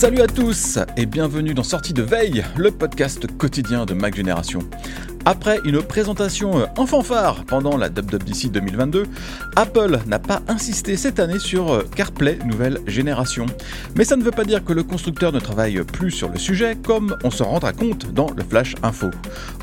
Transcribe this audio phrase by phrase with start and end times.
[0.00, 4.60] Salut à tous et bienvenue dans Sortie de Veille, le podcast quotidien de Mac Génération.
[5.26, 9.06] Après une présentation en fanfare pendant la WWDC 2022,
[9.54, 13.46] Apple n'a pas insisté cette année sur CarPlay nouvelle génération.
[13.96, 16.76] Mais ça ne veut pas dire que le constructeur ne travaille plus sur le sujet,
[16.76, 19.10] comme on s'en rendra compte dans le Flash Info.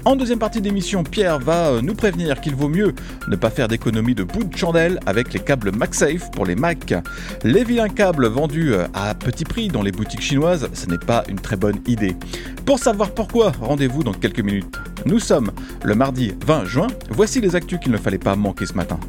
[0.06, 2.94] En deuxième partie d'émission, Pierre va nous prévenir qu'il vaut mieux
[3.28, 6.94] ne pas faire d'économie de bout de chandelle avec les câbles MagSafe pour les Mac.
[7.44, 11.40] Les vilains câbles vendus à petit prix dans les boutiques chinoises, ce n'est pas une
[11.40, 12.16] très bonne idée.
[12.66, 14.78] Pour savoir pourquoi, rendez-vous dans quelques minutes.
[15.06, 15.52] Nous sommes
[15.84, 19.00] le mardi 20 juin, voici les actus qu'il ne fallait pas manquer ce matin.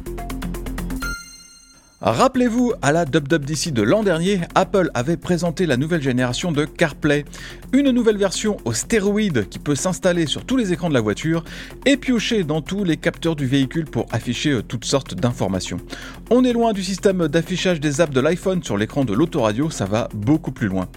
[2.01, 7.25] Rappelez-vous, à la WWDC de l'an dernier, Apple avait présenté la nouvelle génération de CarPlay,
[7.73, 11.43] une nouvelle version au stéroïde qui peut s'installer sur tous les écrans de la voiture
[11.85, 15.81] et piocher dans tous les capteurs du véhicule pour afficher toutes sortes d'informations.
[16.29, 19.83] On est loin du système d'affichage des apps de l'iPhone sur l'écran de l'autoradio, ça
[19.83, 20.87] va beaucoup plus loin.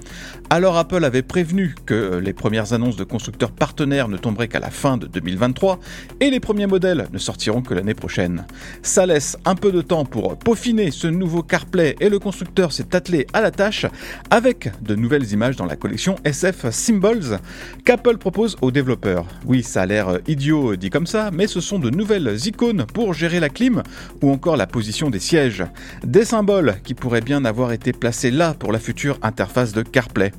[0.51, 4.71] Alors Apple avait prévenu que les premières annonces de constructeurs partenaires ne tomberaient qu'à la
[4.71, 5.81] fin de 2023
[6.21, 8.47] et les premiers modèles ne sortiront que l'année prochaine.
[8.83, 12.95] Ça laisse un peu de temps pour peaufiner ce nouveau CarPlay et le constructeur s'est
[12.95, 13.87] attelé à la tâche
[14.31, 17.39] avec de nouvelles images dans la collection SF Symbols
[17.85, 19.27] qu'Apple propose aux développeurs.
[19.47, 23.15] Oui, ça a l'air idiot dit comme ça, mais ce sont de nouvelles icônes pour
[23.15, 23.83] gérer la clim
[24.21, 25.65] ou encore la position des sièges.
[26.05, 30.33] Des symboles qui pourraient bien avoir été placés là pour la future interface de CarPlay.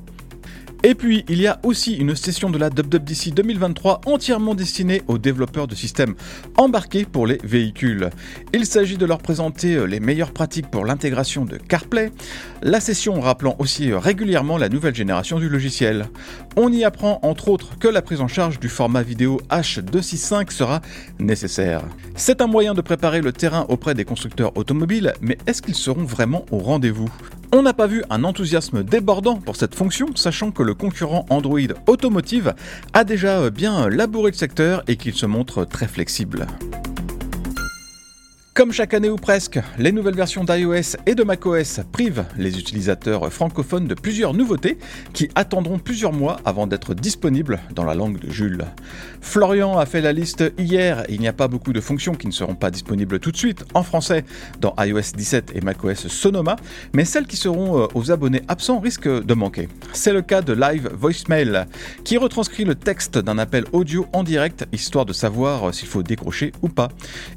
[0.86, 5.16] Et puis, il y a aussi une session de la WWDC 2023 entièrement destinée aux
[5.16, 6.14] développeurs de systèmes
[6.58, 8.10] embarqués pour les véhicules.
[8.52, 12.12] Il s'agit de leur présenter les meilleures pratiques pour l'intégration de CarPlay,
[12.62, 16.06] la session rappelant aussi régulièrement la nouvelle génération du logiciel.
[16.54, 20.82] On y apprend entre autres que la prise en charge du format vidéo H265 sera
[21.18, 21.80] nécessaire.
[22.14, 26.04] C'est un moyen de préparer le terrain auprès des constructeurs automobiles, mais est-ce qu'ils seront
[26.04, 27.08] vraiment au rendez-vous?
[27.54, 31.60] On n'a pas vu un enthousiasme débordant pour cette fonction, sachant que le concurrent Android
[31.86, 32.52] Automotive
[32.92, 36.48] a déjà bien labouré le secteur et qu'il se montre très flexible.
[38.54, 43.32] Comme chaque année ou presque, les nouvelles versions d'iOS et de macOS privent les utilisateurs
[43.32, 44.78] francophones de plusieurs nouveautés
[45.12, 48.64] qui attendront plusieurs mois avant d'être disponibles dans la langue de Jules.
[49.20, 52.32] Florian a fait la liste hier il n'y a pas beaucoup de fonctions qui ne
[52.32, 54.24] seront pas disponibles tout de suite en français
[54.60, 56.54] dans iOS 17 et macOS Sonoma,
[56.92, 59.68] mais celles qui seront aux abonnés absents risquent de manquer.
[59.92, 61.64] C'est le cas de Live Voicemail,
[62.04, 66.52] qui retranscrit le texte d'un appel audio en direct, histoire de savoir s'il faut décrocher
[66.62, 66.90] ou pas.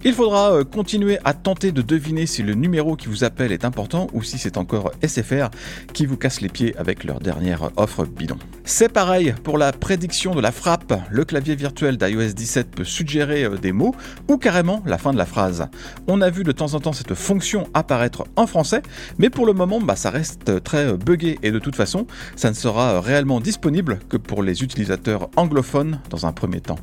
[0.04, 4.08] Il faudra continuer à tenter de deviner si le numéro qui vous appelle est important
[4.14, 5.50] ou si c'est encore SFR
[5.94, 8.38] qui vous casse les pieds avec leur dernière offre bidon.
[8.66, 10.94] C'est pareil pour la prédiction de la frappe.
[11.10, 13.96] Le clavier virtuel d'iOS 17 peut suggérer des mots
[14.28, 15.68] ou carrément la fin de la phrase.
[16.08, 18.82] On a vu de temps en temps cette fonction apparaître en français,
[19.18, 22.56] mais pour le moment, bah, ça reste très buggé et de toute façon, ça ne
[22.56, 26.80] sera réellement disponible que pour les utilisateurs anglophones dans un premier temps.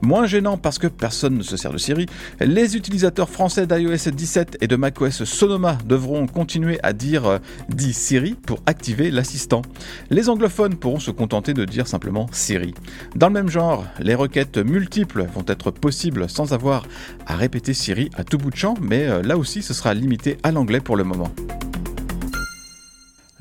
[0.00, 2.06] Moins gênant parce que personne ne se sert de Siri,
[2.40, 7.38] les utilisateurs français d'iOS 17 et de macOS Sonoma devront continuer à dire euh,
[7.68, 9.62] dit Siri pour activer l'assistant.
[10.10, 12.74] Les anglophones pourront se contenter de dire simplement Siri.
[13.14, 16.86] Dans le même genre, les requêtes multiples vont être possibles sans avoir
[17.26, 20.38] à répéter Siri à tout bout de champ, mais euh, là aussi ce sera limité
[20.42, 21.30] à l'anglais pour le moment.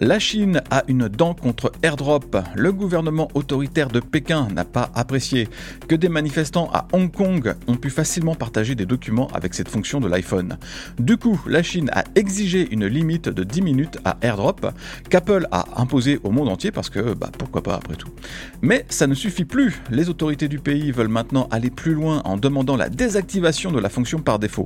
[0.03, 2.35] La Chine a une dent contre AirDrop.
[2.55, 5.47] Le gouvernement autoritaire de Pékin n'a pas apprécié
[5.87, 9.99] que des manifestants à Hong Kong ont pu facilement partager des documents avec cette fonction
[9.99, 10.57] de l'iPhone.
[10.97, 14.71] Du coup, la Chine a exigé une limite de 10 minutes à AirDrop
[15.11, 18.09] qu'Apple a imposé au monde entier parce que, bah, pourquoi pas après tout.
[18.63, 19.83] Mais ça ne suffit plus.
[19.91, 23.89] Les autorités du pays veulent maintenant aller plus loin en demandant la désactivation de la
[23.89, 24.65] fonction par défaut.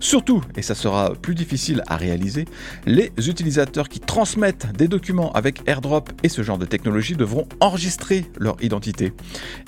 [0.00, 2.46] Surtout, et ça sera plus difficile à réaliser,
[2.84, 8.26] les utilisateurs qui transmettent des documents avec AirDrop et ce genre de technologie devront enregistrer
[8.38, 9.12] leur identité.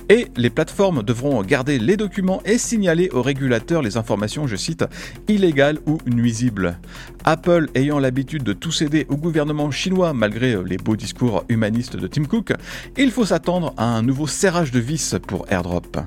[0.09, 4.85] Et les plateformes devront garder les documents et signaler aux régulateurs les informations, je cite,
[5.27, 6.77] illégales ou nuisibles.
[7.23, 12.07] Apple ayant l'habitude de tout céder au gouvernement chinois malgré les beaux discours humanistes de
[12.07, 12.53] Tim Cook,
[12.97, 15.97] il faut s'attendre à un nouveau serrage de vis pour AirDrop.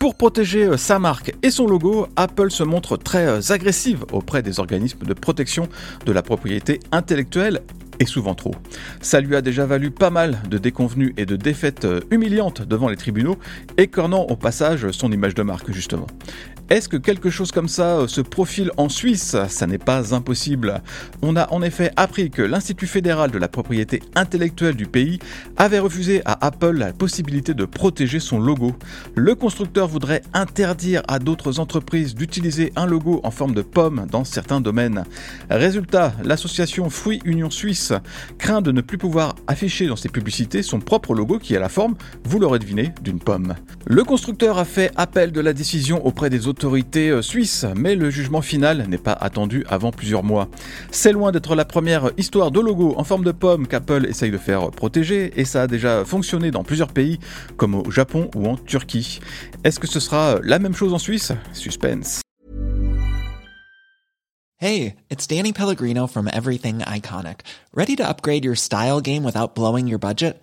[0.00, 4.42] Pour protéger euh, sa marque et son logo, Apple se montre très euh, agressive auprès
[4.42, 5.68] des organismes de protection
[6.06, 7.60] de la propriété intellectuelle
[7.98, 8.54] et souvent trop.
[9.02, 12.88] Ça lui a déjà valu pas mal de déconvenues et de défaites euh, humiliantes devant
[12.88, 13.36] les tribunaux,
[13.76, 16.06] écornant au passage son image de marque justement.
[16.70, 19.34] Est-ce que quelque chose comme ça euh, se profile en Suisse?
[19.48, 20.80] Ça n'est pas impossible.
[21.20, 25.18] On a en effet appris que l'Institut fédéral de la propriété intellectuelle du pays
[25.56, 28.76] avait refusé à Apple la possibilité de protéger son logo.
[29.16, 34.22] Le constructeur voudrait interdire à d'autres entreprises d'utiliser un logo en forme de pomme dans
[34.22, 35.02] certains domaines.
[35.50, 37.92] Résultat, l'association Fruit Union Suisse
[38.38, 41.68] craint de ne plus pouvoir afficher dans ses publicités son propre logo qui a la
[41.68, 43.56] forme, vous l'aurez deviné, d'une pomme.
[43.88, 47.94] Le constructeur a fait appel de la décision auprès des autres autorité euh, suisse, mais
[47.94, 50.50] le jugement final n'est pas attendu avant plusieurs mois.
[50.90, 54.36] C'est loin d'être la première histoire de logo en forme de pomme qu'Apple essaye de
[54.36, 57.18] faire protéger, et ça a déjà fonctionné dans plusieurs pays,
[57.56, 59.20] comme au Japon ou en Turquie.
[59.64, 61.32] Est-ce que ce sera la même chose en Suisse?
[61.54, 62.20] Suspense.
[64.58, 67.40] Hey, it's Danny Pellegrino from Everything Iconic.
[67.72, 70.42] Ready to upgrade your style game without blowing your budget?